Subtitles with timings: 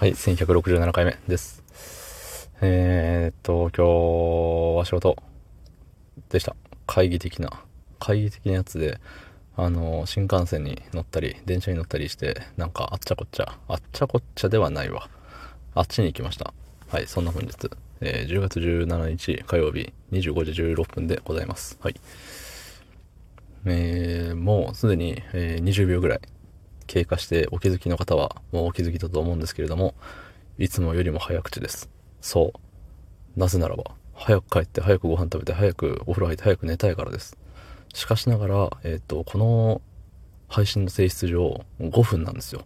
[0.00, 2.50] はい、1167回目です。
[2.62, 5.22] えー、っと、今日は仕事
[6.30, 6.56] でした。
[6.86, 7.62] 会議的な、
[7.98, 8.98] 会議的なやつで、
[9.58, 15.10] あの、新幹線に乗ったり、電車に乗ったりして、なんかあっちゃこっちゃ、あっちゃこっちゃではないわ。
[15.74, 16.54] あっちに行きました。
[16.88, 17.70] はい、そんな本日、
[18.00, 21.78] えー、10月17日火曜日25時16分でございます。
[21.78, 21.94] はい。
[23.66, 26.20] えー、もうすでに、えー、20秒ぐらい
[26.90, 29.94] 経過してお気づきの方はもうお気づきだと思うんですけれども、
[30.58, 31.88] いつもよりも早口です。
[32.20, 32.52] そ
[33.36, 33.38] う。
[33.38, 37.38] なぜならば、早く帰って早くご飯食べて早くお風呂入って早く寝たいからです。
[37.94, 39.82] しかしながら、えっ、ー、と、この
[40.48, 42.62] 配信の性質上5分なんですよ。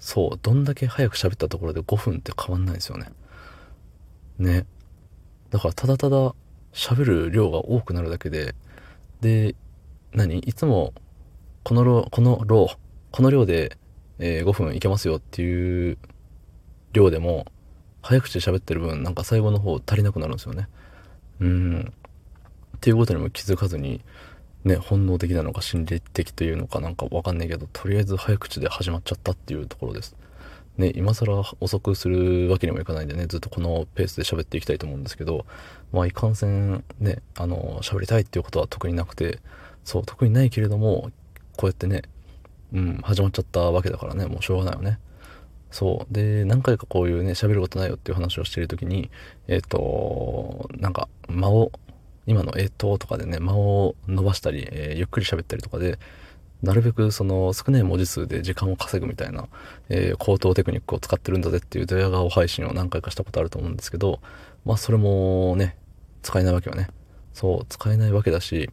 [0.00, 0.38] そう。
[0.42, 3.06] どんだけ早く喋ったところで5分って変わんないですよね。
[4.38, 4.66] ね。
[5.50, 6.34] だからただただ
[6.72, 8.56] 喋る量が多くなるだけで、
[9.20, 9.54] で、
[10.12, 10.40] 何？
[10.40, 10.92] いつも
[11.62, 12.83] このローこのロー、
[13.14, 13.78] この量で、
[14.18, 15.98] えー、5分いけますよっていう
[16.92, 17.46] 量でも、
[18.02, 20.68] 早口で喋ってる分、なんか最後の方足りなくなるんですよね。
[21.38, 21.92] うん。
[22.76, 24.00] っていうことにも気づかずに、
[24.64, 30.16] ね、本能的なのか心理的というのかなんかわかんないけど、とりあえず早口で始まっちゃったっていうところです。
[30.76, 35.46] ね、今更遅くするわけにもいかないんでね、ずっとこのペースで喋っていきたいと思うんですけど、
[35.92, 39.38] まあ、いかんせんね、あの、喋りたいっていうことは特になくて、
[39.84, 41.12] そう、特にないけれども、
[41.56, 42.02] こうやってね、
[42.74, 44.98] うん、始まっちゃったわけだからね、もうしょうがないよね。
[45.70, 46.12] そう。
[46.12, 49.10] で、何回かこういうね、喋ることないよっていう話をしてるときに、
[49.48, 51.72] えっ、ー、と、なんか、間を、
[52.26, 55.98] 今のえっ、ととかでね、間を伸ばしたり、えー、ゆっくり喋ったりとかで、
[56.62, 59.48] なるべくその少ない文字数で時間を稼ぐみたいな、
[59.90, 64.20] えー、高等テクニックを使ってるんだぜっていうドヤ顔配信を何回かしたことあると思うんですけど、
[64.64, 65.76] まあそれもね、
[66.22, 66.88] 使えないわけはね。
[67.34, 68.70] そう、使えないわけだし、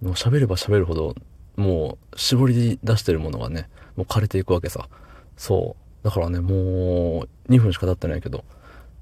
[0.00, 1.14] もう喋れば喋るほど
[1.58, 4.88] もう絞り出してるものがね、もう枯れていくわけさ。
[5.36, 6.04] そう。
[6.04, 8.44] だからね、もう2分しか経ってないけど、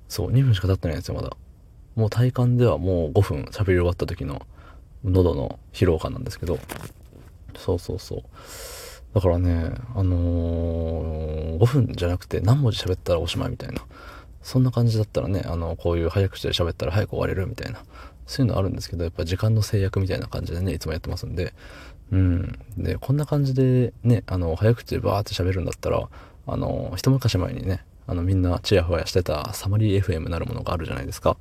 [0.08, 1.36] そう、2分しか経ってないんですよ、まだ。
[1.96, 4.40] もう体感ではもう5分喋り終わった時の
[5.04, 6.58] 喉の疲労感なんですけど、
[7.58, 8.22] そうそうそう。
[9.14, 13.82] だからね、あのー、5分じゃなくて何文字喋ったらおしまいみたいな。
[14.46, 17.82] そんな感じだったらね、あの、こういう早口で喋ったら早く終われるみたいな。
[18.26, 21.52] そういうのあるんですけど、やっぱ時間の制約みたいな感じでね、いつもやってますんで、
[22.12, 22.56] うん。
[22.78, 26.08] で、こんな感じでね、あの、早口でバーって喋るんだったら、
[26.46, 31.36] あの、一昔前にね、あの、みんなチヤホヤしてたサマリー FM なるものがあるじゃないですか。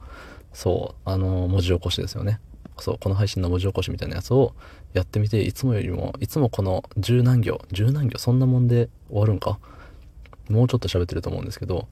[0.52, 2.40] そう、あの、文字起こしですよね。
[2.80, 4.56] そう、この配信の文字起こしみたいなやつを
[4.94, 9.60] やってみて、いつもよりも、いつもこの十何行、十何行、そんなもんで終わるんか
[10.50, 11.88] もうちょっと喋ってると思うんですけど、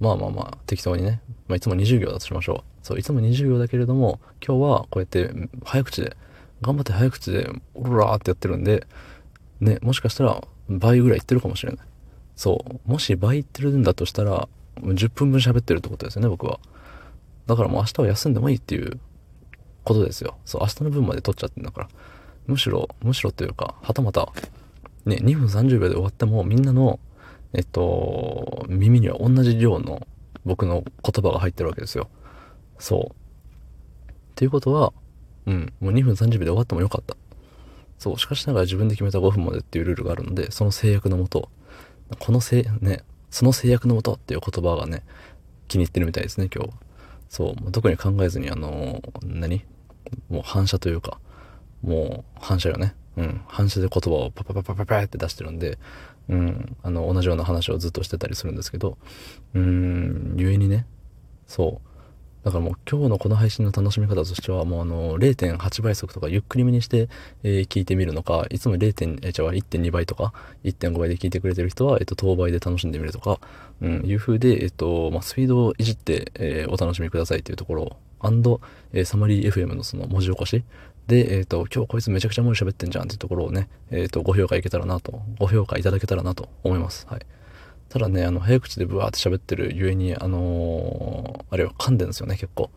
[0.00, 2.86] まあまあまあ、適当にね、まあ、いつも20行だとしましょう。
[2.86, 5.30] そう、いつも20行だけれども、今日はこうやって
[5.64, 6.16] 早口で
[6.62, 8.86] 頑張って早口で、オラーってやってるんで、
[9.60, 11.86] ね、もしかしたら倍ぐらいいってるかもしれない。
[12.36, 12.90] そう。
[12.90, 14.48] もし倍いってるんだとしたら、
[14.80, 16.60] 10分分喋ってるってことですよね、僕は。
[17.46, 18.98] だからもう明日は休んでもいいっていう
[19.84, 20.36] ことですよ。
[20.44, 21.88] そう、明日の分まで取っちゃってんだから。
[22.46, 24.32] むしろ、むしろというか、はたまた、
[25.04, 26.98] ね、2分30秒で終わってもみんなの、
[27.52, 30.06] えっと、耳には同じ量の
[30.44, 32.08] 僕の言葉が入ってるわけですよ。
[32.78, 34.10] そう。
[34.10, 34.92] っていうことは、
[35.46, 37.16] うん、もう2分30秒で終わってもよかった。
[37.98, 41.48] そう、しかしながら自分で決めた5分までっていうルールがあるので、その制約のもと、
[42.18, 45.02] このせね、その制約のもとっていう言葉がね、
[45.66, 46.70] 気に入ってるみたいですね、今日。
[47.28, 49.64] そう、もう特に考えずに、あのー、何？
[50.30, 51.18] もう反射というか、
[51.82, 52.94] もう反射よね。
[53.18, 55.76] うん、反射で言葉をパパパパパパって出してるんで、
[56.28, 58.96] うん、あの、同じような話をずっとしてたりするんですけど、
[59.54, 60.86] うん、ゆえにね、
[61.48, 67.08] そう、だからもう今日のこの配信の楽しみ方としては、もうあの、0.8倍速とかゆっくりめにして、
[67.42, 69.18] えー、聞いてみるのか、いつも 0.
[69.22, 73.40] えー、じゃあ1.2倍とか、1.5倍で聞いてくれてる人は、えっ、と、当倍で楽しんでみるとか、
[73.80, 78.60] うん、いう風で、えっ、と、まあ、スピードをいじって、えー、お楽しみくださいっていうところ、アンド、
[78.92, 80.62] えー、サマリー FM のその文字起こし。
[81.08, 87.06] で、えっ、と、今日こいつめちゃくちゃ文字喋ってんじゃんっていうところをね、えっ、と、ご評価いけたらなと、ご評価いただけたらなと思います。
[87.08, 87.20] はい。
[87.88, 92.70] ただね、あの、早口でブワーって喋ってるゆえに、あのー、あれは噛んでるんですよね、結構。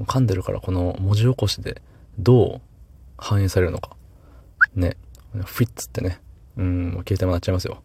[0.00, 1.80] 噛んでるからこの文字起こしで
[2.18, 2.60] どう
[3.16, 3.96] 反映されるのか。
[4.74, 4.96] ね。
[5.44, 6.20] フィッツってね。
[6.56, 7.82] うん、携帯も鳴っちゃいますよ。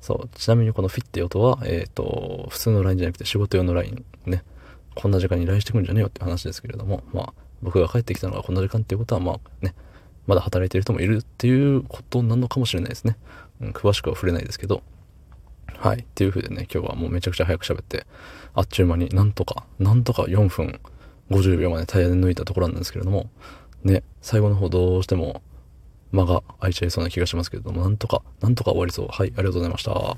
[0.00, 0.28] そう。
[0.36, 4.44] ちなみにこのフィッって音は、えっ、ー、と、普通の LINE じゃなくて仕事用の LINE ね。
[4.94, 9.74] こんな時間に LINE してくんじゃねえよって話ですけれども、まあ、僕が帰ってきたのがこんな時間っていうことは、まあね、
[10.26, 13.16] まだ働いてる人もいるっていうことなのかもしれないですね。
[13.60, 14.82] うん、詳しくは触れないですけど、
[15.78, 16.00] はい。
[16.00, 18.06] っていう風でね、今日はもうめちゃくちゃ早く喋って、
[18.54, 20.80] あっちゅう間になんとか、なんとか4分
[21.30, 23.30] 50秒までタイヤで抜いたところなんですけれども、
[23.82, 25.42] ね、最後の方どうしても
[26.12, 29.08] 間が空いちゃいそうな気がしますけれども、なんとか、なんとか終わりそう。
[29.10, 30.16] はい、ありがとうございました。